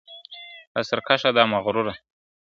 [0.73, 1.93] دا سرکښه دا مغروره,